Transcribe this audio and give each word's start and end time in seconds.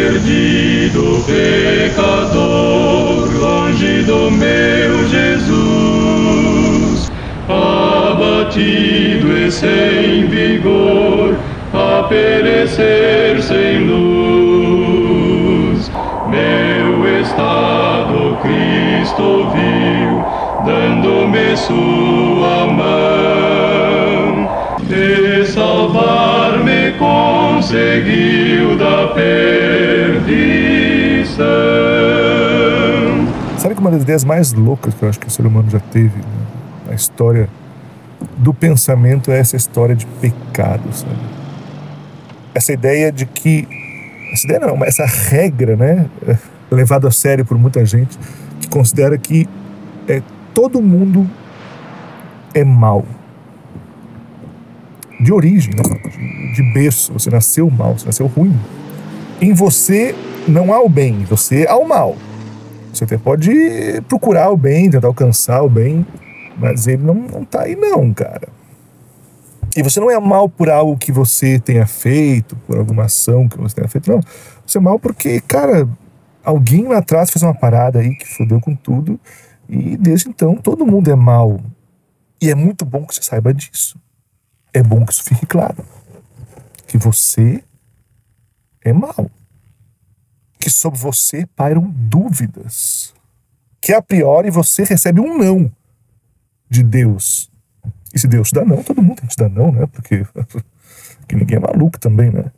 perdido 0.00 1.22
pecador, 1.26 3.28
longe 3.38 4.02
do 4.04 4.30
meu 4.30 5.06
Jesus, 5.08 7.12
abatido 7.46 9.36
e 9.36 9.52
sem 9.52 10.26
vigor, 10.26 11.36
a 11.74 12.04
perecer 12.04 13.42
sem 13.42 13.80
luz. 13.80 15.90
Meu 16.30 17.20
estado 17.20 18.38
Cristo 18.40 19.50
viu, 19.52 20.24
dando-me 20.64 21.54
sua 21.58 22.66
mão, 22.72 24.48
e 24.88 25.44
salvar-me 25.44 26.19
conseguiu 27.70 28.76
da 28.76 29.14
perdição. 29.14 29.38
Sabe 33.58 33.76
que 33.76 33.80
uma 33.80 33.92
das 33.92 34.02
ideias 34.02 34.24
mais 34.24 34.52
loucas 34.52 34.92
que 34.92 35.04
eu 35.04 35.08
acho 35.08 35.20
que 35.20 35.28
o 35.28 35.30
ser 35.30 35.46
humano 35.46 35.70
já 35.70 35.78
teve 35.78 36.16
né, 36.16 36.46
na 36.88 36.94
história 36.94 37.48
do 38.36 38.52
pensamento 38.52 39.30
é 39.30 39.38
essa 39.38 39.56
história 39.56 39.94
de 39.94 40.04
pecado, 40.04 40.82
sabe? 40.92 41.14
Essa 42.52 42.72
ideia 42.72 43.12
de 43.12 43.24
que 43.24 43.68
essa 44.32 44.46
ideia 44.46 44.60
não, 44.60 44.84
essa 44.84 45.06
regra, 45.06 45.76
né, 45.76 46.06
levada 46.72 47.06
a 47.06 47.12
sério 47.12 47.44
por 47.44 47.56
muita 47.56 47.86
gente 47.86 48.18
que 48.60 48.68
considera 48.68 49.16
que 49.16 49.48
é, 50.08 50.20
todo 50.52 50.82
mundo 50.82 51.30
é 52.52 52.64
mal. 52.64 53.04
De 55.20 55.32
origem, 55.32 55.72
de, 55.72 56.54
de 56.54 56.72
berço, 56.72 57.12
você 57.12 57.30
nasceu 57.30 57.70
mal, 57.70 57.98
você 57.98 58.06
nasceu 58.06 58.26
ruim. 58.26 58.58
Em 59.40 59.52
você 59.52 60.14
não 60.48 60.72
há 60.72 60.80
o 60.80 60.88
bem, 60.88 61.24
você 61.24 61.66
há 61.68 61.76
o 61.76 61.86
mal. 61.86 62.16
Você 62.92 63.04
até 63.04 63.16
pode 63.16 63.50
procurar 64.08 64.50
o 64.50 64.56
bem, 64.56 64.90
tentar 64.90 65.06
alcançar 65.06 65.62
o 65.62 65.68
bem, 65.68 66.04
mas 66.56 66.86
ele 66.86 67.02
não, 67.02 67.14
não 67.14 67.44
tá 67.44 67.62
aí 67.62 67.76
não, 67.76 68.12
cara. 68.12 68.48
E 69.76 69.82
você 69.82 70.00
não 70.00 70.10
é 70.10 70.18
mal 70.18 70.48
por 70.48 70.68
algo 70.68 70.98
que 70.98 71.12
você 71.12 71.58
tenha 71.58 71.86
feito, 71.86 72.56
por 72.66 72.76
alguma 72.78 73.04
ação 73.04 73.48
que 73.48 73.56
você 73.56 73.76
tenha 73.76 73.88
feito, 73.88 74.10
não. 74.10 74.20
Você 74.66 74.78
é 74.78 74.80
mal 74.80 74.98
porque, 74.98 75.40
cara, 75.40 75.88
alguém 76.42 76.88
lá 76.88 76.98
atrás 76.98 77.30
fez 77.30 77.42
uma 77.42 77.54
parada 77.54 78.00
aí 78.00 78.14
que 78.16 78.26
fodeu 78.26 78.60
com 78.60 78.74
tudo, 78.74 79.18
e 79.68 79.96
desde 79.96 80.28
então 80.28 80.56
todo 80.56 80.84
mundo 80.84 81.10
é 81.10 81.14
mal. 81.14 81.60
E 82.42 82.50
é 82.50 82.54
muito 82.54 82.84
bom 82.84 83.06
que 83.06 83.14
você 83.14 83.22
saiba 83.22 83.54
disso. 83.54 83.98
É 84.72 84.82
bom 84.82 85.04
que 85.04 85.12
isso 85.12 85.24
fique 85.24 85.46
claro. 85.46 85.84
Que 86.86 86.96
você 86.98 87.62
é 88.82 88.92
mal 88.92 89.30
que 90.60 90.68
sobre 90.68 90.98
você 90.98 91.46
pairam 91.56 91.90
dúvidas. 91.90 93.14
Que 93.80 93.94
a 93.94 94.02
priori 94.02 94.50
você 94.50 94.84
recebe 94.84 95.20
um 95.20 95.38
não 95.38 95.72
de 96.68 96.84
Deus. 96.84 97.50
E 98.14 98.18
se 98.18 98.28
Deus 98.28 98.50
te 98.50 98.56
dá 98.56 98.64
não, 98.64 98.82
todo 98.82 99.02
mundo 99.02 99.16
tem 99.16 99.28
que 99.28 99.34
te 99.34 99.38
dar 99.38 99.48
não, 99.48 99.72
né? 99.72 99.86
Porque, 99.86 100.24
porque 101.18 101.34
ninguém 101.34 101.56
é 101.56 101.60
maluco 101.60 101.98
também, 101.98 102.30
né? 102.30 102.52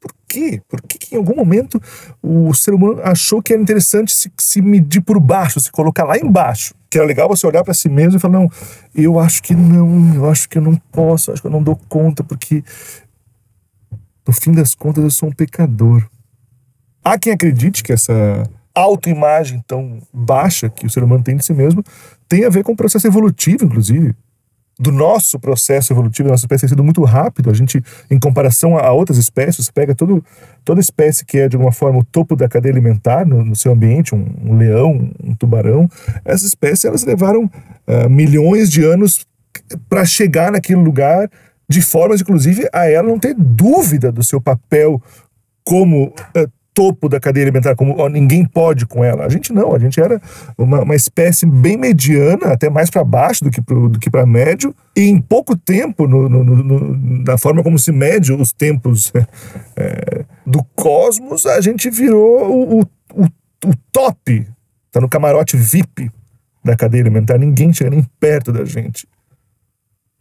Por 0.00 0.14
quê? 0.28 0.62
Por 0.68 0.80
que, 0.82 0.98
que, 0.98 1.14
em 1.16 1.18
algum 1.18 1.34
momento 1.34 1.82
o 2.22 2.54
ser 2.54 2.72
humano 2.72 3.00
achou 3.02 3.42
que 3.42 3.52
era 3.52 3.60
interessante 3.60 4.14
se, 4.14 4.30
se 4.38 4.62
medir 4.62 5.00
por 5.00 5.18
baixo, 5.18 5.58
se 5.58 5.72
colocar 5.72 6.04
lá 6.04 6.16
embaixo? 6.16 6.74
Que 6.90 6.98
era 6.98 7.06
legal 7.06 7.28
você 7.28 7.46
olhar 7.46 7.62
para 7.62 7.74
si 7.74 7.88
mesmo 7.88 8.16
e 8.16 8.20
falar: 8.20 8.38
não, 8.38 8.50
eu 8.94 9.18
acho 9.18 9.42
que 9.42 9.54
não, 9.54 10.14
eu 10.14 10.30
acho 10.30 10.48
que 10.48 10.58
eu 10.58 10.62
não 10.62 10.74
posso, 10.92 11.30
eu 11.30 11.34
acho 11.34 11.42
que 11.42 11.48
eu 11.48 11.52
não 11.52 11.62
dou 11.62 11.76
conta, 11.88 12.24
porque 12.24 12.64
no 14.26 14.32
fim 14.32 14.52
das 14.52 14.74
contas 14.74 15.02
eu 15.02 15.10
sou 15.10 15.28
um 15.28 15.32
pecador. 15.32 16.06
Há 17.04 17.18
quem 17.18 17.32
acredite 17.32 17.82
que 17.82 17.92
essa 17.92 18.48
autoimagem 18.74 19.62
tão 19.66 20.00
baixa 20.12 20.68
que 20.68 20.86
o 20.86 20.90
ser 20.90 21.02
humano 21.02 21.24
tem 21.24 21.36
de 21.36 21.44
si 21.44 21.52
mesmo 21.52 21.82
tem 22.28 22.44
a 22.44 22.50
ver 22.50 22.62
com 22.62 22.72
o 22.72 22.76
processo 22.76 23.06
evolutivo, 23.06 23.64
inclusive. 23.64 24.14
Do 24.80 24.92
nosso 24.92 25.40
processo 25.40 25.92
evolutivo, 25.92 26.28
a 26.28 26.32
nossa 26.32 26.44
espécie 26.44 26.60
tem 26.60 26.68
sido 26.68 26.84
muito 26.84 27.02
rápido. 27.02 27.50
A 27.50 27.54
gente, 27.54 27.82
em 28.08 28.18
comparação 28.18 28.78
a 28.78 28.92
outras 28.92 29.18
espécies, 29.18 29.70
pega 29.70 29.92
todo, 29.92 30.24
toda 30.64 30.80
espécie 30.80 31.24
que 31.24 31.38
é, 31.38 31.48
de 31.48 31.56
alguma 31.56 31.72
forma, 31.72 31.98
o 31.98 32.04
topo 32.04 32.36
da 32.36 32.48
cadeia 32.48 32.72
alimentar 32.72 33.26
no, 33.26 33.44
no 33.44 33.56
seu 33.56 33.72
ambiente, 33.72 34.14
um, 34.14 34.24
um, 34.44 34.56
leão, 34.56 35.10
um 35.22 35.34
tubarão, 35.34 35.88
essas 36.24 36.44
espécies 36.44 36.84
elas 36.84 37.04
levaram 37.04 37.44
uh, 37.44 38.08
milhões 38.08 38.70
de 38.70 38.84
anos 38.84 39.26
para 39.88 40.04
chegar 40.04 40.52
naquele 40.52 40.80
lugar, 40.80 41.28
de 41.68 41.82
formas, 41.82 42.20
inclusive, 42.20 42.68
a 42.72 42.88
ela 42.88 43.08
não 43.08 43.18
ter 43.18 43.34
dúvida 43.34 44.12
do 44.12 44.22
seu 44.22 44.40
papel 44.40 45.02
como 45.64 46.06
uh, 46.06 46.57
topo 46.78 47.08
da 47.08 47.18
cadeia 47.18 47.44
alimentar, 47.44 47.74
como 47.74 47.96
ó, 47.98 48.08
ninguém 48.08 48.44
pode 48.44 48.86
com 48.86 49.02
ela. 49.02 49.26
A 49.26 49.28
gente 49.28 49.52
não, 49.52 49.74
a 49.74 49.80
gente 49.80 50.00
era 50.00 50.22
uma, 50.56 50.82
uma 50.82 50.94
espécie 50.94 51.44
bem 51.44 51.76
mediana, 51.76 52.52
até 52.52 52.70
mais 52.70 52.88
para 52.88 53.02
baixo 53.02 53.42
do 53.42 53.50
que 53.50 53.60
do 53.60 53.98
que 53.98 54.08
para 54.08 54.24
médio, 54.24 54.72
e 54.94 55.02
em 55.08 55.20
pouco 55.20 55.56
tempo, 55.56 56.06
no, 56.06 56.28
no, 56.28 56.44
no, 56.44 57.24
na 57.24 57.36
forma 57.36 57.64
como 57.64 57.76
se 57.80 57.90
mede 57.90 58.32
os 58.32 58.52
tempos 58.52 59.12
é, 59.76 60.24
do 60.46 60.62
cosmos, 60.76 61.46
a 61.46 61.60
gente 61.60 61.90
virou 61.90 62.48
o, 62.48 62.80
o, 63.12 63.24
o 63.24 63.74
top, 63.90 64.46
tá 64.92 65.00
no 65.00 65.08
camarote 65.08 65.56
VIP 65.56 66.12
da 66.62 66.76
cadeia 66.76 67.02
alimentar, 67.02 67.38
ninguém 67.38 67.72
chega 67.72 67.90
nem 67.90 68.06
perto 68.20 68.52
da 68.52 68.64
gente. 68.64 69.04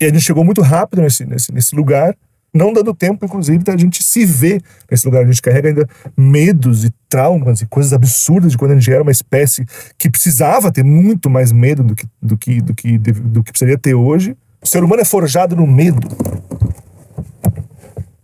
E 0.01 0.06
a 0.06 0.09
gente 0.09 0.22
chegou 0.22 0.44
muito 0.44 0.62
rápido 0.63 1.03
nesse, 1.03 1.24
nesse, 1.24 1.53
nesse 1.53 1.75
lugar, 1.75 2.16
não 2.57 2.73
dando 2.73 2.94
tempo, 2.94 3.25
inclusive, 3.25 3.63
da 3.63 3.78
gente 3.78 4.03
se 4.03 4.25
ver 4.25 4.62
nesse 4.90 5.06
lugar. 5.06 5.23
A 5.23 5.28
gente 5.28 5.41
carrega 5.41 5.69
ainda 5.69 5.88
medos 6.18 6.84
e 6.84 6.91
traumas 7.07 7.62
e 7.62 7.68
coisas 7.68 7.94
absurdas 7.94 8.51
de 8.51 8.57
quando 8.57 8.72
a 8.72 8.73
gente 8.73 8.91
era 8.91 9.03
uma 9.03 9.12
espécie 9.12 9.66
que 9.97 10.09
precisava 10.09 10.72
ter 10.72 10.84
muito 10.84 11.29
mais 11.29 11.51
medo 11.51 11.84
do 11.84 11.95
que, 11.95 12.07
do 12.22 12.38
que, 12.38 12.62
do 12.62 12.73
que, 12.73 12.97
do 12.97 13.44
que 13.44 13.51
precisaria 13.51 13.78
ter 13.78 13.94
hoje. 13.94 14.35
O 14.62 14.68
ser 14.68 14.84
humano 14.84 15.01
é 15.01 15.06
forjado 15.06 15.56
no 15.56 15.68
medo. 15.68 16.00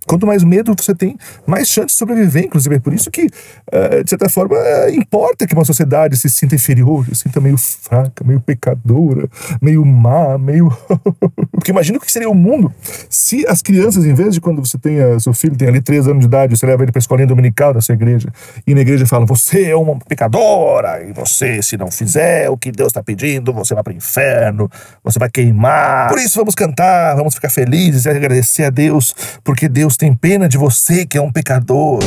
Quanto 0.05 0.27
mais 0.27 0.43
medo 0.43 0.75
você 0.77 0.93
tem, 0.93 1.17
mais 1.45 1.67
chance 1.67 1.87
de 1.87 1.93
sobreviver, 1.93 2.45
inclusive. 2.45 2.75
É 2.75 2.79
por 2.79 2.93
isso 2.93 3.09
que, 3.09 3.25
uh, 3.25 4.03
de 4.03 4.09
certa 4.09 4.29
forma, 4.29 4.55
uh, 4.55 4.89
importa 4.89 5.47
que 5.47 5.53
uma 5.53 5.65
sociedade 5.65 6.17
se 6.17 6.29
sinta 6.29 6.55
inferior, 6.55 7.05
se 7.07 7.23
sinta 7.23 7.39
meio 7.39 7.57
fraca, 7.57 8.23
meio 8.23 8.39
pecadora, 8.39 9.29
meio 9.61 9.85
má, 9.85 10.37
meio. 10.37 10.75
Porque 11.51 11.71
imagina 11.71 11.97
o 11.97 12.01
que 12.01 12.11
seria 12.11 12.29
o 12.29 12.35
mundo 12.35 12.73
se 13.09 13.45
as 13.47 13.61
crianças, 13.61 14.05
em 14.05 14.13
vez 14.13 14.33
de 14.33 14.41
quando 14.41 14.63
você 14.63 14.77
tem 14.77 14.97
seu 15.19 15.33
filho 15.33 15.55
tem 15.55 15.67
ali 15.67 15.81
3 15.81 16.07
anos 16.07 16.21
de 16.21 16.25
idade, 16.25 16.57
você 16.57 16.65
leva 16.65 16.83
ele 16.83 16.91
para 16.91 16.99
a 16.99 17.01
escolinha 17.01 17.27
dominical 17.27 17.73
da 17.73 17.81
sua 17.81 17.93
igreja, 17.93 18.29
e 18.65 18.73
na 18.73 18.81
igreja 18.81 19.05
falam: 19.05 19.25
você 19.25 19.69
é 19.69 19.75
uma 19.75 19.97
pecadora, 19.99 21.03
e 21.03 21.13
você, 21.13 21.61
se 21.61 21.77
não 21.77 21.89
fizer 21.89 22.49
o 22.49 22.57
que 22.57 22.71
Deus 22.71 22.87
está 22.87 23.03
pedindo, 23.03 23.53
você 23.53 23.73
vai 23.73 23.83
para 23.83 23.93
o 23.93 23.95
inferno, 23.95 24.69
você 25.03 25.19
vai 25.19 25.29
queimar. 25.29 26.09
Por 26.09 26.19
isso, 26.19 26.37
vamos 26.37 26.55
cantar, 26.55 27.15
vamos 27.15 27.35
ficar 27.35 27.49
felizes 27.49 28.05
e 28.05 28.09
agradecer 28.09 28.63
a 28.63 28.69
Deus, 28.69 29.15
porque 29.43 29.67
Deus 29.69 29.92
Deus 29.93 29.97
tem 29.97 30.13
pena 30.13 30.49
de 30.49 30.57
você 30.57 31.05
que 31.05 31.17
é 31.17 31.21
um 31.21 31.31
pecador. 31.31 31.99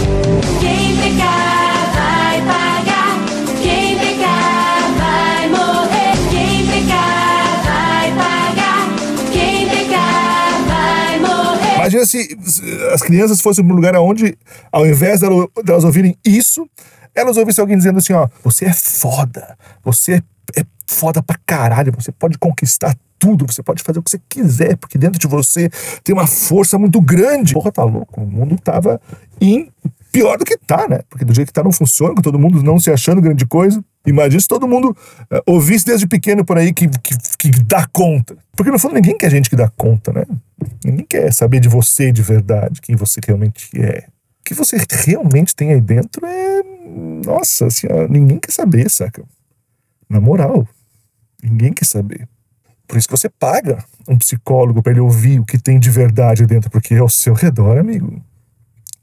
Quem 0.60 0.96
pecar 0.96 1.92
vai 1.94 2.40
pagar. 2.40 3.24
Quem 3.62 3.98
pecar 3.98 4.92
vai 4.98 5.48
morrer. 5.48 6.16
Quem 6.30 6.66
pecar 6.66 7.62
vai 7.62 8.10
pagar. 8.10 9.30
Quem 9.32 9.68
pecar 9.68 10.64
vai 10.66 11.20
morrer. 11.20 11.74
Imagina 11.76 12.06
se 12.06 12.36
as 12.92 13.02
crianças 13.02 13.40
fossem 13.40 13.64
para 13.64 13.72
um 13.72 13.76
lugar 13.76 13.94
onde, 13.96 14.36
ao 14.72 14.84
invés 14.84 15.20
delas 15.20 15.84
ouvirem 15.84 16.16
isso, 16.24 16.68
elas 17.14 17.36
ouvissem 17.36 17.62
alguém 17.62 17.76
dizendo 17.76 17.98
assim: 17.98 18.14
ó, 18.14 18.28
você 18.42 18.64
é 18.64 18.72
foda, 18.72 19.56
você 19.84 20.14
é, 20.14 20.22
foda 20.86 21.22
pra 21.22 21.38
caralho, 21.44 21.92
você 21.92 22.12
pode 22.12 22.38
conquistar 22.38 22.96
tudo, 23.18 23.46
você 23.46 23.62
pode 23.62 23.82
fazer 23.82 23.98
o 23.98 24.02
que 24.02 24.10
você 24.10 24.20
quiser, 24.28 24.76
porque 24.76 24.98
dentro 24.98 25.18
de 25.18 25.26
você 25.26 25.70
tem 26.04 26.14
uma 26.14 26.26
força 26.26 26.78
muito 26.78 27.00
grande. 27.00 27.54
Porra, 27.54 27.72
tá 27.72 27.84
louco. 27.84 28.20
O 28.20 28.26
mundo 28.26 28.56
tava 28.62 29.00
em 29.40 29.70
pior 30.12 30.38
do 30.38 30.44
que 30.44 30.56
tá, 30.56 30.88
né? 30.88 31.00
Porque 31.08 31.24
do 31.24 31.34
jeito 31.34 31.48
que 31.48 31.52
tá 31.52 31.62
não 31.62 31.72
funciona, 31.72 32.14
com 32.14 32.22
todo 32.22 32.38
mundo 32.38 32.62
não 32.62 32.78
se 32.78 32.90
achando 32.90 33.20
grande 33.20 33.44
coisa. 33.46 33.84
Imagina 34.06 34.40
se 34.40 34.48
todo 34.48 34.68
mundo 34.68 34.90
uh, 34.90 35.42
ouvisse 35.46 35.84
desde 35.84 36.06
pequeno 36.06 36.44
por 36.44 36.56
aí 36.56 36.72
que, 36.72 36.88
que, 36.88 37.14
que 37.38 37.50
dá 37.64 37.86
conta. 37.92 38.36
Porque 38.56 38.70
no 38.70 38.78
fundo 38.78 38.94
ninguém 38.94 39.16
quer 39.16 39.30
gente 39.30 39.50
que 39.50 39.56
dá 39.56 39.68
conta, 39.68 40.12
né? 40.12 40.24
Ninguém 40.84 41.04
quer 41.04 41.32
saber 41.32 41.60
de 41.60 41.68
você 41.68 42.12
de 42.12 42.22
verdade, 42.22 42.80
quem 42.80 42.96
você 42.96 43.20
realmente 43.26 43.70
é. 43.74 44.04
O 44.40 44.44
que 44.44 44.54
você 44.54 44.78
realmente 45.04 45.54
tem 45.54 45.72
aí 45.72 45.80
dentro 45.80 46.24
é. 46.24 46.62
Nossa, 47.26 47.66
assim, 47.66 47.88
ninguém 48.08 48.38
quer 48.38 48.52
saber, 48.52 48.88
saca? 48.88 49.24
Na 50.08 50.20
moral, 50.20 50.66
ninguém 51.48 51.72
quer 51.72 51.84
saber. 51.84 52.28
Por 52.86 52.96
isso 52.96 53.08
que 53.08 53.16
você 53.16 53.28
paga 53.28 53.84
um 54.08 54.16
psicólogo 54.16 54.82
para 54.82 54.92
ele 54.92 55.00
ouvir 55.00 55.40
o 55.40 55.44
que 55.44 55.58
tem 55.58 55.78
de 55.78 55.90
verdade 55.90 56.46
dentro, 56.46 56.70
porque 56.70 56.94
é 56.94 56.98
ao 56.98 57.08
seu 57.08 57.34
redor, 57.34 57.78
amigo. 57.78 58.22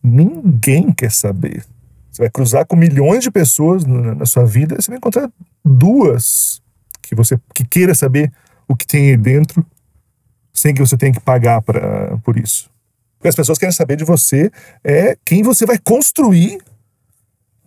Ninguém 0.02 0.92
quer 0.92 1.12
saber. 1.12 1.64
Você 2.12 2.22
vai 2.22 2.30
cruzar 2.30 2.66
com 2.66 2.76
milhões 2.76 3.24
de 3.24 3.32
pessoas 3.32 3.86
na 3.86 4.26
sua 4.26 4.46
vida, 4.46 4.76
você 4.80 4.90
vai 4.90 4.98
encontrar 4.98 5.30
duas 5.66 6.62
que 7.02 7.16
você 7.16 7.40
que 7.54 7.66
queira 7.66 7.94
saber 7.96 8.32
o 8.68 8.76
que 8.76 8.86
tem 8.86 9.10
aí 9.10 9.18
dentro, 9.18 9.66
sem 10.54 10.74
que 10.74 10.80
você 10.80 10.96
tenha 10.96 11.12
que 11.12 11.20
pagar 11.20 11.62
pra, 11.62 12.18
por 12.24 12.38
isso. 12.38 12.70
Porque 13.18 13.30
as 13.30 13.36
pessoas 13.36 13.58
querem 13.58 13.74
saber 13.74 13.96
de 13.96 14.04
você 14.04 14.52
é 14.84 15.18
quem 15.26 15.44
você 15.44 15.66
vai 15.66 15.78
construir 15.78 16.60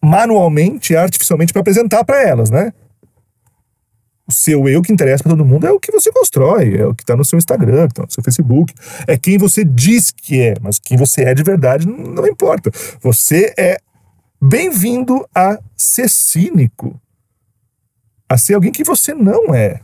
manualmente, 0.02 0.94
artificialmente 0.94 1.52
para 1.52 1.60
apresentar 1.60 2.04
para 2.04 2.22
elas, 2.22 2.50
né? 2.50 2.72
O 4.28 4.32
seu 4.32 4.68
eu 4.68 4.82
que 4.82 4.92
interessa 4.92 5.22
para 5.22 5.30
todo 5.30 5.44
mundo 5.44 5.66
é 5.66 5.70
o 5.70 5.78
que 5.78 5.92
você 5.92 6.10
constrói, 6.10 6.76
é 6.76 6.84
o 6.84 6.94
que 6.94 7.04
está 7.04 7.14
no 7.14 7.24
seu 7.24 7.38
Instagram, 7.38 7.86
tá 7.88 8.02
no 8.02 8.10
seu 8.10 8.24
Facebook, 8.24 8.74
é 9.06 9.16
quem 9.16 9.38
você 9.38 9.64
diz 9.64 10.10
que 10.10 10.40
é, 10.40 10.54
mas 10.60 10.80
quem 10.80 10.96
você 10.96 11.22
é 11.22 11.34
de 11.34 11.44
verdade 11.44 11.86
não, 11.86 11.96
não 11.96 12.26
importa. 12.26 12.70
Você 13.00 13.54
é 13.56 13.78
bem-vindo 14.42 15.24
a 15.32 15.58
ser 15.76 16.10
cínico, 16.10 17.00
a 18.28 18.36
ser 18.36 18.54
alguém 18.54 18.72
que 18.72 18.82
você 18.82 19.14
não 19.14 19.54
é. 19.54 19.80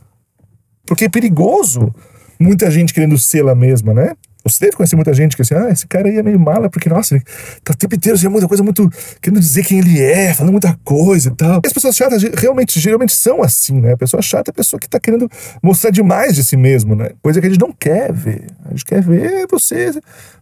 Porque 0.85 1.05
é 1.05 1.09
perigoso 1.09 1.93
muita 2.37 2.69
gente 2.69 2.93
querendo 2.93 3.17
ser 3.17 3.43
lá 3.43 3.55
mesma, 3.55 3.93
né? 3.93 4.13
Você 4.43 4.65
deve 4.65 4.75
conhecer 4.75 4.95
muita 4.95 5.13
gente 5.13 5.35
que 5.35 5.41
assim, 5.41 5.53
ah, 5.55 5.69
esse 5.69 5.87
cara 5.87 6.09
aí 6.09 6.17
é 6.17 6.23
meio 6.23 6.39
mala, 6.39 6.69
porque, 6.69 6.89
nossa, 6.89 7.15
ele 7.15 7.23
tá 7.63 7.71
o 7.73 7.77
tempo 7.77 7.95
inteiro 7.95 8.17
dizendo 8.17 8.31
muita 8.31 8.47
coisa 8.47 8.61
muito. 8.61 8.89
querendo 9.21 9.39
dizer 9.39 9.63
quem 9.63 9.79
ele 9.79 10.01
é, 10.01 10.33
falando 10.33 10.51
muita 10.51 10.77
coisa 10.83 11.29
e 11.29 11.35
tal. 11.35 11.61
E 11.63 11.67
as 11.67 11.73
pessoas 11.73 11.95
chatas 11.95 12.21
realmente, 12.21 12.79
geralmente 12.79 13.13
são 13.13 13.41
assim, 13.41 13.79
né? 13.79 13.93
A 13.93 13.97
pessoa 13.97 14.21
chata 14.21 14.49
é 14.49 14.51
a 14.51 14.53
pessoa 14.53 14.79
que 14.79 14.89
tá 14.89 14.99
querendo 14.99 15.29
mostrar 15.61 15.91
demais 15.91 16.35
de 16.35 16.43
si 16.43 16.57
mesmo, 16.57 16.95
né? 16.95 17.11
Coisa 17.21 17.39
que 17.39 17.47
a 17.47 17.49
gente 17.49 17.61
não 17.61 17.71
quer 17.71 18.11
ver. 18.11 18.47
A 18.65 18.71
gente 18.71 18.83
quer 18.83 19.01
ver 19.01 19.47
você 19.49 19.91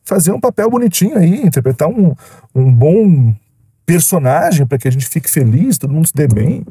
fazer 0.03 0.31
um 0.31 0.39
papel 0.39 0.69
bonitinho 0.69 1.17
aí, 1.17 1.43
interpretar 1.43 1.87
um, 1.87 2.15
um 2.55 2.73
bom 2.73 3.33
personagem 3.85 4.65
para 4.65 4.77
que 4.77 4.87
a 4.87 4.91
gente 4.91 5.07
fique 5.07 5.29
feliz, 5.29 5.77
todo 5.77 5.93
mundo 5.93 6.07
se 6.07 6.13
dê 6.15 6.27
bem. 6.27 6.65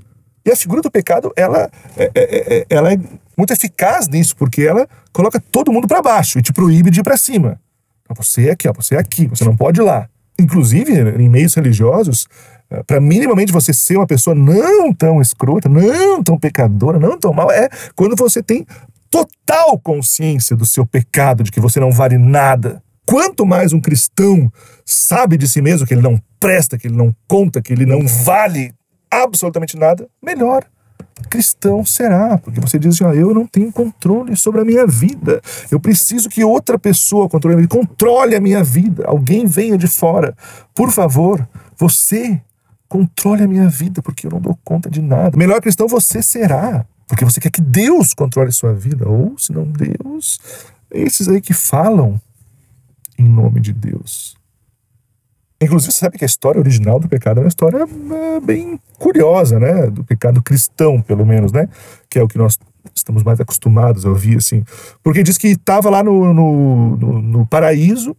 E 0.44 0.50
a 0.50 0.56
figura 0.56 0.80
do 0.80 0.90
pecado, 0.90 1.32
ela 1.36 1.70
é, 1.96 2.10
é, 2.14 2.58
é, 2.58 2.66
ela 2.70 2.92
é 2.92 2.98
muito 3.40 3.52
eficaz 3.52 4.06
nisso, 4.06 4.36
porque 4.36 4.62
ela 4.62 4.86
coloca 5.12 5.40
todo 5.40 5.72
mundo 5.72 5.88
para 5.88 6.02
baixo 6.02 6.38
e 6.38 6.42
te 6.42 6.52
proíbe 6.52 6.90
de 6.90 7.00
ir 7.00 7.02
para 7.02 7.16
cima. 7.16 7.58
Então, 8.04 8.14
você 8.14 8.48
é 8.48 8.52
aqui, 8.52 8.68
ó, 8.68 8.72
você 8.72 8.94
é 8.94 8.98
aqui, 8.98 9.26
você 9.26 9.44
não 9.44 9.56
pode 9.56 9.80
ir 9.80 9.82
lá. 9.82 10.08
Inclusive, 10.38 10.92
em 10.92 11.28
meios 11.28 11.54
religiosos, 11.54 12.26
eh, 12.70 12.82
para 12.82 13.00
minimamente 13.00 13.52
você 13.52 13.72
ser 13.72 13.96
uma 13.96 14.06
pessoa 14.06 14.34
não 14.34 14.92
tão 14.92 15.20
escrota, 15.20 15.68
não 15.68 16.22
tão 16.22 16.38
pecadora, 16.38 16.98
não 16.98 17.18
tão 17.18 17.32
mal, 17.32 17.50
é 17.50 17.68
quando 17.96 18.14
você 18.14 18.42
tem 18.42 18.66
total 19.10 19.78
consciência 19.78 20.54
do 20.54 20.66
seu 20.66 20.86
pecado, 20.86 21.42
de 21.42 21.50
que 21.50 21.60
você 21.60 21.80
não 21.80 21.90
vale 21.90 22.18
nada. 22.18 22.82
Quanto 23.06 23.46
mais 23.46 23.72
um 23.72 23.80
cristão 23.80 24.52
sabe 24.84 25.36
de 25.36 25.48
si 25.48 25.62
mesmo 25.62 25.86
que 25.86 25.94
ele 25.94 26.02
não 26.02 26.20
presta, 26.38 26.78
que 26.78 26.86
ele 26.86 26.96
não 26.96 27.14
conta, 27.26 27.62
que 27.62 27.72
ele 27.72 27.86
não 27.86 28.06
vale 28.06 28.72
absolutamente 29.10 29.76
nada, 29.76 30.06
melhor 30.22 30.64
cristão 31.28 31.84
será, 31.84 32.38
porque 32.38 32.60
você 32.60 32.78
diz 32.78 33.00
ó, 33.00 33.12
eu 33.12 33.32
não 33.34 33.46
tenho 33.46 33.72
controle 33.72 34.36
sobre 34.36 34.60
a 34.60 34.64
minha 34.64 34.86
vida. 34.86 35.40
Eu 35.70 35.78
preciso 35.78 36.28
que 36.28 36.44
outra 36.44 36.78
pessoa 36.78 37.28
controle 37.28 37.54
a 37.54 37.56
minha 37.58 37.68
vida, 37.68 37.86
controle 37.86 38.34
a 38.34 38.40
minha 38.40 38.64
vida. 38.64 39.04
Alguém 39.06 39.46
venha 39.46 39.78
de 39.78 39.86
fora. 39.86 40.36
Por 40.74 40.90
favor, 40.90 41.46
você 41.76 42.40
controle 42.88 43.44
a 43.44 43.48
minha 43.48 43.68
vida, 43.68 44.02
porque 44.02 44.26
eu 44.26 44.30
não 44.32 44.40
dou 44.40 44.58
conta 44.64 44.90
de 44.90 45.00
nada. 45.00 45.36
Melhor 45.36 45.60
cristão 45.60 45.86
você 45.86 46.22
será, 46.22 46.84
porque 47.06 47.24
você 47.24 47.40
quer 47.40 47.50
que 47.50 47.60
Deus 47.60 48.12
controle 48.14 48.48
a 48.48 48.52
sua 48.52 48.74
vida, 48.74 49.08
ou 49.08 49.38
se 49.38 49.52
não 49.52 49.64
Deus, 49.64 50.40
esses 50.90 51.28
aí 51.28 51.40
que 51.40 51.54
falam 51.54 52.20
em 53.16 53.28
nome 53.28 53.60
de 53.60 53.72
Deus. 53.72 54.39
Inclusive, 55.62 55.92
você 55.92 55.98
sabe 55.98 56.16
que 56.16 56.24
a 56.24 56.26
história 56.26 56.58
original 56.58 56.98
do 56.98 57.08
pecado 57.08 57.38
é 57.38 57.42
uma 57.42 57.48
história 57.48 57.86
é, 57.86 58.40
bem 58.40 58.80
curiosa, 58.98 59.58
né? 59.58 59.88
Do 59.88 60.02
pecado 60.02 60.42
cristão, 60.42 61.02
pelo 61.02 61.26
menos, 61.26 61.52
né? 61.52 61.68
Que 62.08 62.18
é 62.18 62.22
o 62.22 62.28
que 62.28 62.38
nós 62.38 62.58
estamos 62.94 63.22
mais 63.22 63.40
acostumados 63.40 64.06
a 64.06 64.08
ouvir, 64.08 64.38
assim. 64.38 64.64
Porque 65.02 65.22
diz 65.22 65.36
que 65.36 65.48
estava 65.48 65.90
lá 65.90 66.02
no, 66.02 66.32
no, 66.32 66.96
no, 66.96 67.22
no, 67.22 67.46
paraíso, 67.46 68.16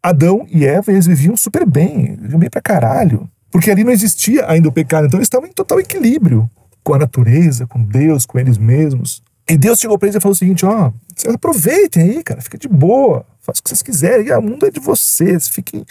Adão 0.00 0.46
e 0.48 0.64
Eva, 0.64 0.92
eles 0.92 1.06
viviam 1.06 1.36
super 1.36 1.66
bem, 1.66 2.16
viviam 2.16 2.38
bem 2.38 2.50
pra 2.50 2.60
caralho. 2.60 3.28
Porque 3.50 3.70
ali 3.70 3.82
não 3.82 3.90
existia 3.90 4.48
ainda 4.48 4.68
o 4.68 4.72
pecado, 4.72 5.06
então 5.06 5.18
eles 5.18 5.26
estavam 5.26 5.48
em 5.48 5.52
total 5.52 5.80
equilíbrio 5.80 6.48
com 6.84 6.94
a 6.94 6.98
natureza, 6.98 7.66
com 7.66 7.82
Deus, 7.82 8.24
com 8.24 8.38
eles 8.38 8.58
mesmos. 8.58 9.22
E 9.48 9.56
Deus 9.56 9.80
chegou 9.80 9.98
para 9.98 10.06
eles 10.06 10.16
e 10.16 10.20
falou 10.20 10.34
o 10.34 10.36
seguinte: 10.36 10.64
ó, 10.64 10.92
aproveitem 11.32 12.02
aí, 12.02 12.22
cara, 12.22 12.40
fica 12.40 12.56
de 12.56 12.68
boa. 12.68 13.24
Faça 13.46 13.60
o 13.60 13.62
que 13.62 13.70
vocês 13.70 13.82
quiserem. 13.82 14.30
O 14.32 14.42
mundo 14.42 14.66
é 14.66 14.70
de 14.70 14.80
vocês. 14.80 15.48
Fiquem 15.48 15.84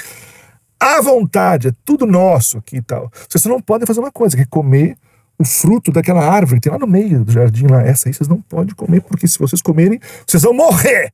à 0.80 1.02
vontade. 1.02 1.70
É 1.70 1.72
tudo 1.84 2.06
nosso 2.06 2.58
aqui 2.58 2.78
e 2.78 2.82
tal. 2.82 3.10
Vocês 3.30 3.44
não 3.46 3.62
podem 3.62 3.88
fazer 3.88 4.02
uma 4.02 4.12
coisa, 4.12 4.36
que 4.36 4.44
é 4.44 4.46
comer 4.46 4.98
o 5.38 5.44
fruto 5.44 5.92
daquela 5.92 6.26
árvore 6.26 6.62
tem 6.62 6.72
lá 6.72 6.80
no 6.80 6.88
meio 6.88 7.24
do 7.24 7.32
jardim 7.32 7.68
lá. 7.68 7.82
Essa 7.82 8.08
aí 8.08 8.14
vocês 8.14 8.28
não 8.28 8.42
podem 8.42 8.74
comer, 8.74 9.02
porque 9.02 9.28
se 9.28 9.38
vocês 9.38 9.62
comerem, 9.62 10.00
vocês 10.26 10.44
vão 10.44 10.54
morrer. 10.54 11.12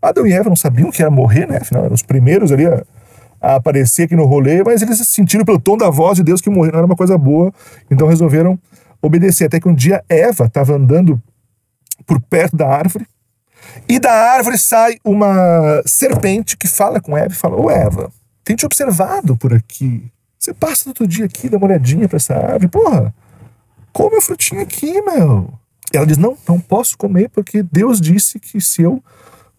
Adão 0.00 0.26
e 0.26 0.32
Eva 0.32 0.48
não 0.48 0.56
sabiam 0.56 0.90
que 0.90 1.02
era 1.02 1.10
morrer, 1.10 1.46
né? 1.46 1.58
Afinal, 1.58 1.84
eram 1.84 1.94
os 1.94 2.02
primeiros 2.02 2.50
ali 2.50 2.66
a, 2.66 2.82
a 3.40 3.56
aparecer 3.56 4.04
aqui 4.04 4.16
no 4.16 4.24
rolê, 4.24 4.62
mas 4.62 4.80
eles 4.80 4.98
sentiram 5.08 5.44
pelo 5.44 5.60
tom 5.60 5.76
da 5.76 5.90
voz 5.90 6.16
de 6.16 6.24
Deus 6.24 6.40
que 6.40 6.48
morrer 6.48 6.72
não 6.72 6.78
era 6.78 6.86
uma 6.86 6.96
coisa 6.96 7.18
boa, 7.18 7.52
então 7.90 8.08
resolveram 8.08 8.58
obedecer. 9.02 9.44
Até 9.44 9.60
que 9.60 9.68
um 9.68 9.74
dia 9.74 10.02
Eva 10.08 10.46
estava 10.46 10.74
andando 10.74 11.20
por 12.06 12.18
perto 12.22 12.56
da 12.56 12.66
árvore 12.66 13.06
e 13.88 13.98
da 13.98 14.12
árvore 14.12 14.58
sai 14.58 14.98
uma 15.04 15.82
serpente 15.86 16.56
que 16.56 16.68
fala 16.68 17.00
com 17.00 17.16
Eva 17.16 17.32
e 17.32 17.36
fala: 17.36 17.56
Ô 17.56 17.70
Eva, 17.70 18.10
tem 18.44 18.56
te 18.56 18.66
observado 18.66 19.36
por 19.36 19.52
aqui. 19.52 20.10
Você 20.38 20.54
passa 20.54 20.92
todo 20.94 21.08
dia 21.08 21.26
aqui, 21.26 21.48
dá 21.48 21.56
uma 21.56 21.66
olhadinha 21.66 22.08
pra 22.08 22.16
essa 22.16 22.34
árvore. 22.34 22.68
Porra, 22.68 23.14
come 23.92 24.16
o 24.16 24.20
frutinho 24.20 24.62
aqui, 24.62 25.00
meu. 25.02 25.52
E 25.92 25.96
ela 25.96 26.06
diz: 26.06 26.16
Não, 26.16 26.36
não 26.48 26.58
posso 26.58 26.96
comer 26.96 27.28
porque 27.30 27.62
Deus 27.62 28.00
disse 28.00 28.38
que 28.38 28.60
se 28.60 28.82
eu 28.82 29.02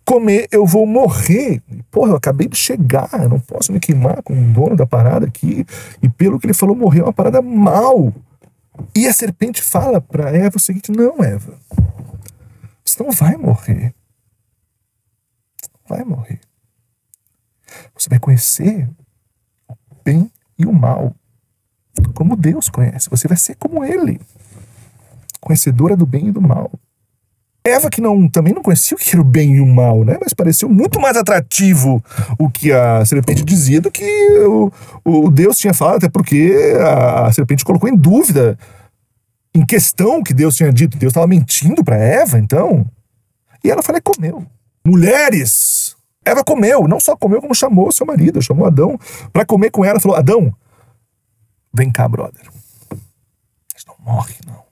comer 0.06 0.48
eu 0.52 0.66
vou 0.66 0.86
morrer. 0.86 1.62
Porra, 1.90 2.12
eu 2.12 2.16
acabei 2.16 2.48
de 2.48 2.58
chegar, 2.58 3.10
eu 3.14 3.30
não 3.30 3.40
posso 3.40 3.72
me 3.72 3.80
queimar 3.80 4.22
com 4.24 4.34
o 4.34 4.54
dono 4.54 4.76
da 4.76 4.86
parada 4.86 5.26
aqui. 5.26 5.66
E 6.02 6.10
pelo 6.10 6.40
que 6.40 6.46
ele 6.46 6.54
falou, 6.54 6.76
morrer 6.76 7.02
é 7.02 7.04
uma 7.04 7.14
parada 7.14 7.42
mal. 7.42 8.14
E 8.96 9.08
a 9.08 9.14
serpente 9.14 9.62
fala 9.62 10.02
para 10.02 10.30
Eva 10.32 10.58
o 10.58 10.60
seguinte: 10.60 10.92
Não, 10.92 11.24
Eva, 11.24 11.54
você 12.92 13.04
não 13.04 13.12
vai 13.12 13.36
morrer 13.38 13.94
vai 15.92 16.06
morrer. 16.06 16.40
Você 17.96 18.10
vai 18.10 18.20
conhecer 18.20 18.90
o 19.68 19.76
bem 20.04 20.32
e 20.58 20.66
o 20.66 20.74
mal, 20.74 21.14
como 22.14 22.36
Deus 22.36 22.70
conhece. 22.70 23.10
Você 23.10 23.28
vai 23.28 23.38
ser 23.38 23.56
como 23.56 23.84
Ele, 23.84 24.20
conhecedora 25.40 25.96
do 25.96 26.06
bem 26.06 26.28
e 26.28 26.32
do 26.32 26.42
mal. 26.42 26.72
Eva, 27.64 27.92
que 27.92 28.02
não, 28.02 28.28
também 28.28 28.54
não 28.54 28.64
conhecia 28.64 28.98
o 28.98 29.00
que 29.00 29.12
era 29.12 29.22
o 29.22 29.26
bem 29.26 29.58
e 29.58 29.62
o 29.62 29.68
mal, 29.68 30.04
né? 30.04 30.18
Mas 30.20 30.34
pareceu 30.34 30.68
muito 30.68 31.00
mais 31.00 31.16
atrativo 31.16 32.04
o 32.40 32.50
que 32.50 32.72
a 32.72 33.06
serpente 33.06 33.46
dizia 33.46 33.80
do 33.80 33.92
que 33.92 34.04
o, 34.48 34.72
o 35.06 35.30
Deus 35.30 35.58
tinha 35.58 35.74
falado, 35.74 35.98
até 35.98 36.10
porque 36.10 36.54
a 36.84 37.32
serpente 37.32 37.64
colocou 37.64 37.88
em 37.88 37.96
dúvida, 37.96 38.58
em 39.54 39.66
questão 39.66 40.20
o 40.20 40.24
que 40.24 40.34
Deus 40.34 40.56
tinha 40.56 40.72
dito. 40.72 40.98
Deus 40.98 41.12
estava 41.12 41.28
mentindo 41.28 41.84
para 41.84 41.98
Eva, 41.98 42.40
então. 42.40 42.90
E 43.64 43.70
ela 43.70 43.84
falou, 43.84 44.02
comeu. 44.02 44.46
Mulheres! 44.86 45.96
Eva 46.24 46.44
comeu, 46.44 46.88
não 46.88 47.00
só 47.00 47.16
comeu, 47.16 47.42
como 47.42 47.56
chamou 47.56 47.92
seu 47.92 48.06
marido, 48.06 48.42
chamou 48.42 48.68
Adão 48.68 48.98
para 49.34 49.46
comer 49.46 49.72
com 49.72 49.84
ela. 49.84 50.00
Falou: 50.00 50.18
Adão, 50.18 50.56
vem 51.74 51.92
cá, 51.92 52.08
brother. 52.08 52.48
A 52.92 53.78
gente 53.78 53.88
não 53.88 53.96
morre, 54.00 54.36
não. 54.46 54.64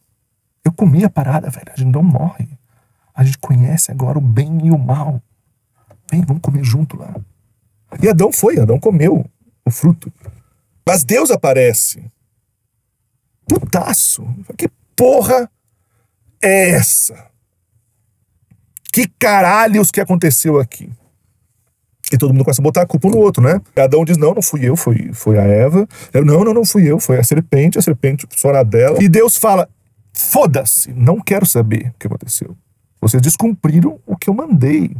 Eu 0.63 0.71
comi 0.71 1.03
a 1.03 1.09
parada, 1.09 1.49
velho. 1.49 1.71
A 1.73 1.75
gente 1.75 1.91
não 1.91 2.03
morre. 2.03 2.47
A 3.15 3.23
gente 3.23 3.39
conhece 3.39 3.91
agora 3.91 4.17
o 4.17 4.21
bem 4.21 4.67
e 4.67 4.71
o 4.71 4.77
mal. 4.77 5.21
Vem, 6.09 6.21
vamos 6.21 6.41
comer 6.41 6.63
junto 6.63 6.97
lá. 6.97 7.15
E 8.01 8.07
Adão 8.07 8.31
foi, 8.31 8.59
Adão 8.59 8.79
comeu 8.79 9.25
o 9.65 9.71
fruto. 9.71 10.13
Mas 10.85 11.03
Deus 11.03 11.31
aparece. 11.31 12.03
Putaço. 13.49 14.25
Que 14.57 14.69
porra 14.95 15.49
é 16.41 16.71
essa? 16.71 17.27
Que 18.91 19.07
caralhos 19.19 19.91
que 19.91 19.99
aconteceu 19.99 20.59
aqui? 20.59 20.89
E 22.11 22.17
todo 22.17 22.33
mundo 22.33 22.43
começa 22.43 22.61
a 22.61 22.63
botar 22.63 22.81
a 22.81 22.85
culpa 22.87 23.07
no 23.07 23.17
outro, 23.17 23.43
né? 23.43 23.61
Adão 23.75 24.03
diz: 24.03 24.17
Não, 24.17 24.33
não 24.33 24.41
fui 24.41 24.67
eu, 24.67 24.75
foi, 24.75 25.11
foi 25.13 25.37
a 25.37 25.43
Eva. 25.43 25.87
Eu, 26.13 26.25
não, 26.25 26.43
não, 26.43 26.53
não 26.53 26.65
fui 26.65 26.89
eu, 26.89 26.99
foi 26.99 27.19
a 27.19 27.23
serpente, 27.23 27.77
a 27.77 27.81
serpente 27.81 28.27
na 28.45 28.63
dela. 28.63 29.01
E 29.01 29.07
Deus 29.07 29.37
fala: 29.37 29.69
Foda-se, 30.13 30.91
não 30.93 31.19
quero 31.19 31.45
saber 31.45 31.91
o 31.95 31.99
que 31.99 32.07
aconteceu. 32.07 32.57
Vocês 32.99 33.21
descumpriram 33.21 33.99
o 34.05 34.17
que 34.17 34.29
eu 34.29 34.33
mandei. 34.33 34.95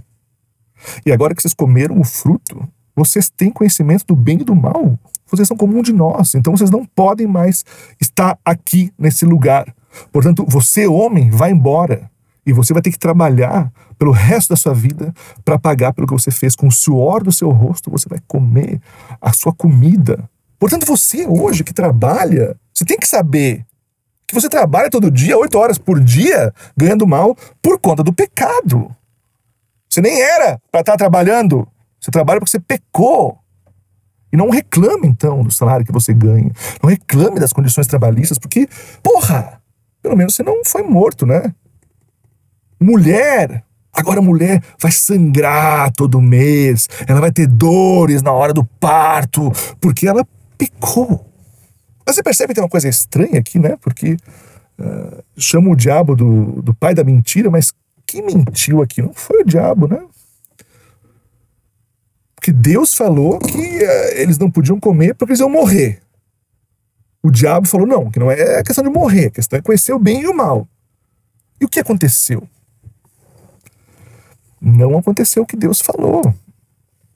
E 1.05 1.11
agora 1.11 1.33
que 1.33 1.41
vocês 1.41 1.53
comeram 1.53 1.99
o 1.99 2.03
fruto, 2.03 2.67
vocês 2.95 3.29
têm 3.29 3.51
conhecimento 3.51 4.05
do 4.05 4.15
bem 4.15 4.39
e 4.39 4.43
do 4.43 4.55
mal. 4.55 4.97
Vocês 5.29 5.47
são 5.47 5.57
como 5.57 5.77
um 5.77 5.81
de 5.81 5.93
nós. 5.93 6.35
Então 6.35 6.55
vocês 6.55 6.69
não 6.69 6.85
podem 6.85 7.27
mais 7.27 7.63
estar 7.99 8.37
aqui 8.43 8.91
nesse 8.97 9.25
lugar. 9.25 9.73
Portanto, 10.11 10.45
você, 10.47 10.87
homem, 10.87 11.29
vai 11.29 11.51
embora. 11.51 12.09
E 12.45 12.53
você 12.53 12.73
vai 12.73 12.81
ter 12.81 12.91
que 12.91 12.97
trabalhar 12.99 13.71
pelo 13.97 14.11
resto 14.11 14.49
da 14.49 14.55
sua 14.55 14.73
vida 14.73 15.13
para 15.43 15.59
pagar 15.59 15.93
pelo 15.93 16.07
que 16.07 16.13
você 16.13 16.31
fez. 16.31 16.55
Com 16.55 16.67
o 16.67 16.71
suor 16.71 17.23
do 17.23 17.31
seu 17.31 17.49
rosto, 17.49 17.91
você 17.91 18.07
vai 18.09 18.19
comer 18.27 18.81
a 19.21 19.31
sua 19.33 19.53
comida. 19.53 20.29
Portanto, 20.57 20.85
você 20.85 21.25
hoje 21.27 21.63
que 21.63 21.73
trabalha, 21.73 22.55
você 22.73 22.85
tem 22.85 22.97
que 22.97 23.07
saber 23.07 23.65
que 24.27 24.35
você 24.35 24.47
trabalha 24.47 24.91
todo 24.91 25.09
dia, 25.09 25.37
oito 25.37 25.57
horas 25.57 25.79
por 25.79 25.99
dia, 25.99 26.53
ganhando 26.77 27.07
mal 27.07 27.35
por 27.61 27.79
conta 27.79 28.03
do 28.03 28.13
pecado. 28.13 28.95
Você 29.89 30.01
nem 30.01 30.21
era 30.21 30.61
para 30.71 30.81
estar 30.81 30.91
tá 30.91 30.97
trabalhando. 30.97 31.67
Você 31.99 32.11
trabalha 32.11 32.39
porque 32.39 32.51
você 32.51 32.59
pecou. 32.59 33.38
E 34.31 34.37
não 34.37 34.49
reclame, 34.49 35.07
então, 35.07 35.43
do 35.43 35.51
salário 35.51 35.85
que 35.85 35.91
você 35.91 36.13
ganha. 36.13 36.51
Não 36.81 36.89
reclame 36.89 37.39
das 37.39 37.51
condições 37.51 37.87
trabalhistas, 37.87 38.37
porque, 38.37 38.67
porra, 39.01 39.59
pelo 40.01 40.15
menos 40.15 40.35
você 40.35 40.43
não 40.43 40.63
foi 40.63 40.83
morto, 40.83 41.25
né? 41.25 41.53
Mulher, 42.79 43.63
agora 43.91 44.19
a 44.19 44.23
mulher 44.23 44.63
vai 44.79 44.91
sangrar 44.91 45.91
todo 45.91 46.21
mês, 46.21 46.87
ela 47.07 47.19
vai 47.19 47.31
ter 47.31 47.47
dores 47.47 48.21
na 48.21 48.31
hora 48.31 48.53
do 48.53 48.63
parto, 48.63 49.51
porque 49.81 50.07
ela 50.07 50.25
pecou. 50.57 51.25
Mas 52.05 52.15
você 52.15 52.23
percebe 52.23 52.49
que 52.49 52.55
tem 52.55 52.63
uma 52.63 52.69
coisa 52.69 52.87
estranha 52.87 53.39
aqui, 53.39 53.59
né? 53.59 53.77
Porque 53.81 54.17
uh, 54.79 55.23
chama 55.37 55.69
o 55.69 55.75
diabo 55.75 56.15
do, 56.15 56.61
do 56.61 56.73
pai 56.73 56.93
da 56.93 57.03
mentira, 57.03 57.49
mas 57.49 57.73
quem 58.05 58.23
mentiu 58.23 58.81
aqui 58.81 59.01
não 59.01 59.13
foi 59.13 59.41
o 59.41 59.45
diabo, 59.45 59.87
né? 59.87 60.01
Porque 62.39 62.53
Deus 62.53 62.93
falou 62.93 63.37
que 63.37 63.57
uh, 63.57 64.11
eles 64.15 64.37
não 64.37 64.49
podiam 64.49 64.79
comer 64.79 65.13
porque 65.13 65.33
eles 65.33 65.41
iam 65.41 65.49
morrer. 65.49 66.01
O 67.21 67.29
diabo 67.29 67.67
falou: 67.67 67.85
não, 67.85 68.09
que 68.09 68.17
não 68.17 68.31
é 68.31 68.63
questão 68.63 68.81
de 68.81 68.89
morrer, 68.89 69.25
a 69.25 69.31
questão 69.31 69.59
é 69.59 69.61
conhecer 69.61 69.91
o 69.91 69.99
bem 69.99 70.21
e 70.21 70.27
o 70.27 70.33
mal. 70.33 70.65
E 71.59 71.65
o 71.65 71.67
que 71.67 71.81
aconteceu? 71.81 72.47
Não 74.61 74.97
aconteceu 74.97 75.43
o 75.43 75.45
que 75.45 75.57
Deus 75.57 75.81
falou. 75.81 76.33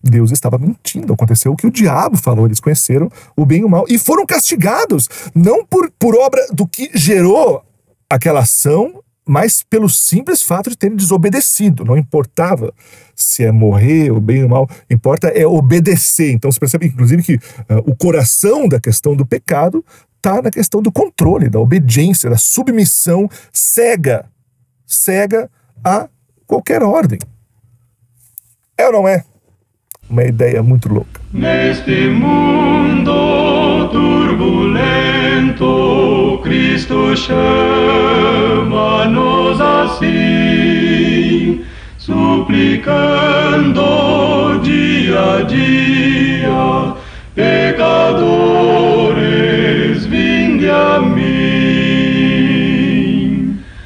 Deus 0.03 0.29
estava 0.31 0.57
mentindo. 0.57 1.13
Aconteceu 1.13 1.53
o 1.53 1.55
que 1.55 1.67
o 1.67 1.71
diabo 1.71 2.17
falou. 2.17 2.45
Eles 2.45 2.59
conheceram 2.59 3.09
o 3.33 3.45
bem 3.45 3.61
e 3.61 3.63
o 3.63 3.69
mal 3.69 3.85
e 3.87 3.97
foram 3.97 4.25
castigados, 4.25 5.07
não 5.33 5.65
por, 5.65 5.89
por 5.91 6.17
obra 6.17 6.45
do 6.51 6.67
que 6.67 6.91
gerou 6.93 7.63
aquela 8.09 8.41
ação, 8.41 9.01
mas 9.25 9.63
pelo 9.63 9.89
simples 9.89 10.41
fato 10.41 10.69
de 10.69 10.77
terem 10.77 10.95
desobedecido. 10.95 11.85
Não 11.85 11.97
importava 11.97 12.73
se 13.15 13.43
é 13.43 13.51
morrer, 13.51 14.11
o 14.11 14.19
bem 14.19 14.43
ou 14.43 14.49
mal, 14.49 14.69
importa 14.89 15.27
é 15.27 15.45
obedecer. 15.45 16.31
Então 16.31 16.51
você 16.51 16.59
percebe, 16.59 16.87
inclusive, 16.87 17.23
que 17.23 17.35
uh, 17.35 17.83
o 17.85 17.95
coração 17.95 18.67
da 18.67 18.79
questão 18.79 19.15
do 19.15 19.25
pecado 19.25 19.83
está 20.17 20.41
na 20.41 20.49
questão 20.49 20.81
do 20.81 20.91
controle, 20.91 21.49
da 21.49 21.59
obediência, 21.59 22.29
da 22.29 22.37
submissão 22.37 23.29
cega, 23.51 24.25
cega 24.85 25.49
a 25.83 26.07
qualquer 26.47 26.81
ordem. 26.81 27.19
É 28.77 28.85
ou 28.87 28.93
não 28.93 29.07
é? 29.07 29.23
Uma 30.09 30.23
ideia 30.23 30.61
muito 30.63 30.87
louca. 30.89 31.21
Neste 31.31 32.07
mundo 32.07 33.89
turbulento, 33.91 34.72
Cristo 36.41 37.17
chama-nos 37.17 37.59
assim, 39.59 41.61
suplicando 41.97 43.83
dia 44.63 45.37
a 45.37 45.41
dia, 45.43 46.95
pecadores, 47.35 49.32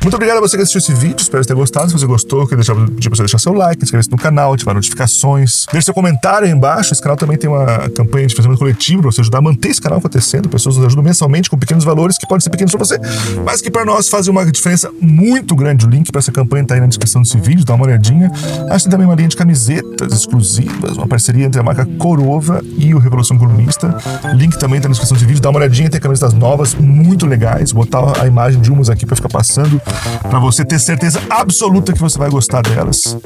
Muito 0.08 0.16
obrigado 0.16 0.38
a 0.38 0.40
você 0.40 0.56
que 0.56 0.64
assistiu 0.64 0.80
esse 0.80 0.94
vídeo, 0.94 1.18
espero 1.20 1.44
ter 1.46 1.54
gostado. 1.54 1.90
Se 1.90 2.00
você 2.00 2.06
gostou, 2.06 2.40
eu 2.40 2.48
queria 2.48 2.64
deixar, 2.64 2.76
pedir 2.76 3.10
pra 3.10 3.18
você 3.18 3.24
deixar 3.24 3.40
seu 3.40 3.52
like, 3.52 3.84
inscrever-se 3.84 4.10
no 4.10 4.16
canal, 4.16 4.54
ativar 4.54 4.74
notificações, 4.74 5.66
deixe 5.70 5.84
seu 5.84 5.94
comentário 5.94 6.48
aí 6.48 6.54
embaixo. 6.54 6.94
Esse 6.94 7.02
canal 7.02 7.18
também 7.18 7.36
tem 7.36 7.50
uma 7.50 7.90
campanha 7.90 8.26
de 8.26 8.34
financiamento 8.34 8.58
coletivo 8.58 9.02
para 9.02 9.12
você 9.12 9.20
ajudar 9.20 9.40
a 9.40 9.42
manter 9.42 9.68
esse 9.68 9.82
canal 9.82 10.00
acontecendo. 10.00 10.48
Pessoas 10.48 10.78
nos 10.78 10.86
ajudam 10.86 11.04
mensalmente 11.04 11.50
com 11.50 11.58
pequenos 11.58 11.84
valores 11.84 12.18
que 12.18 12.26
podem 12.26 12.40
ser 12.40 12.50
pequenos 12.50 12.72
para 12.72 12.86
você, 12.86 12.98
mas 13.44 13.62
que 13.62 13.70
para 13.70 13.84
nós 13.84 14.08
fazem 14.08 14.32
uma 14.32 14.50
diferença 14.50 14.90
muito 15.02 15.54
grande. 15.54 15.86
O 15.86 15.90
link 15.90 16.10
para 16.10 16.20
essa 16.20 16.32
campanha 16.32 16.64
tá 16.64 16.76
aí 16.76 16.80
na 16.80 16.88
descrição 16.88 17.22
desse 17.22 17.38
vídeo, 17.38 17.66
dá 17.66 17.76
uma 17.76 17.84
olhadinha. 17.84 18.32
Acho 18.70 18.86
que 18.86 18.90
tem 18.90 18.92
também 18.92 19.08
uma 19.08 19.16
linha 19.16 19.28
de 19.28 19.36
camisetas 19.36 20.14
exclusivas, 20.14 20.96
uma 20.96 21.08
parceria 21.10 21.46
entre 21.46 21.60
a 21.60 21.64
marca 21.64 21.86
Corova 21.98 22.64
e 22.78 22.96
o 22.96 22.98
Revolução 22.98 23.38
Colunista. 23.38 23.94
Link 24.36 24.58
também 24.58 24.80
tá 24.80 24.88
na 24.88 24.94
descrição 24.94 25.18
desse 25.18 25.28
vídeo, 25.28 25.42
dá 25.42 25.50
uma 25.50 25.60
olhadinha, 25.60 25.90
tem 25.90 26.00
camisetas 26.00 26.34
novas, 26.34 26.76
muito 26.76 27.26
legais. 27.26 27.74
Vou 27.74 27.84
botar 27.84 28.22
a 28.22 28.26
imagem 28.26 28.62
de 28.62 28.72
umas 28.72 28.90
aqui 28.90 29.06
para 29.06 29.18
ficar 29.18 29.28
passando 29.28 29.82
para 30.22 30.40
você 30.40 30.64
ter 30.66 30.80
certeza 30.80 31.22
absoluta 31.30 31.94
que 31.94 32.00
você 32.00 32.18
vai 32.18 32.30
gostar 32.30 32.62
delas. 32.62 33.18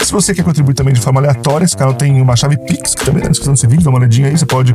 Se 0.00 0.12
você 0.12 0.34
quer 0.34 0.42
contribuir 0.42 0.74
também 0.74 0.92
de 0.92 1.00
forma 1.00 1.20
aleatória, 1.20 1.64
esse 1.64 1.76
canal 1.76 1.94
tem 1.94 2.20
uma 2.20 2.36
chave 2.36 2.56
Pix, 2.56 2.94
que 2.94 3.04
também 3.04 3.22
tá 3.22 3.28
na 3.28 3.30
descrição 3.30 3.54
desse 3.54 3.66
vídeo, 3.66 3.84
dá 3.84 3.90
uma 3.90 3.98
olhadinha 3.98 4.28
aí, 4.28 4.36
você 4.36 4.44
pode 4.44 4.74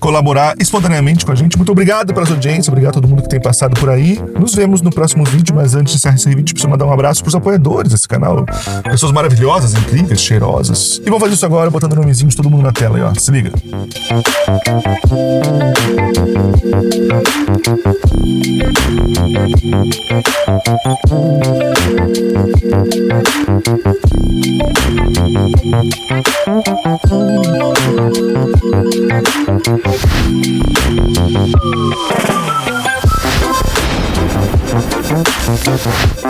colaborar 0.00 0.54
espontaneamente 0.58 1.26
com 1.26 1.32
a 1.32 1.34
gente. 1.34 1.56
Muito 1.56 1.70
obrigado 1.70 2.14
pela 2.14 2.24
sua 2.24 2.36
audiência, 2.36 2.70
obrigado 2.70 2.92
a 2.92 2.94
todo 2.94 3.08
mundo 3.08 3.22
que 3.22 3.28
tem 3.28 3.40
passado 3.40 3.78
por 3.78 3.90
aí. 3.90 4.18
Nos 4.38 4.54
vemos 4.54 4.80
no 4.80 4.90
próximo 4.90 5.24
vídeo, 5.24 5.54
mas 5.54 5.74
antes 5.74 5.92
de 5.92 5.98
encerrar 5.98 6.14
esse 6.14 6.28
vídeo, 6.28 6.54
preciso 6.54 6.68
mandar 6.68 6.86
um 6.86 6.92
abraço 6.92 7.22
pros 7.22 7.34
apoiadores 7.34 7.92
desse 7.92 8.08
canal. 8.08 8.46
Pessoas 8.84 9.12
maravilhosas, 9.12 9.74
incríveis, 9.74 10.20
cheirosas. 10.20 11.00
E 11.04 11.04
vamos 11.04 11.20
fazer 11.20 11.34
isso 11.34 11.46
agora, 11.46 11.70
botando 11.70 11.92
o 11.92 11.96
nomezinho 11.96 12.30
de 12.30 12.36
todo 12.36 12.48
mundo 12.48 12.62
na 12.62 12.72
tela 12.72 12.96
aí, 12.96 13.02
ó. 13.02 13.12
Se 13.14 13.30
liga. 13.30 13.52
Thank 35.80 36.24